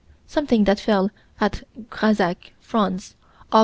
Something 0.25 0.63
that 0.63 0.79
fell 0.79 1.11
at 1.39 1.61
Grazac, 1.91 2.53
France, 2.59 3.13
Aug. 3.51 3.59